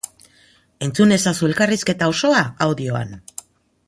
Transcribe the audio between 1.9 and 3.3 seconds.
osoa audioan.